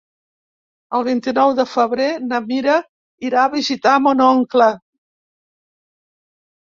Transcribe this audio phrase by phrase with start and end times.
[0.99, 2.79] El vint-i-nou de febrer na Mira
[3.29, 4.71] irà a visitar mon oncle.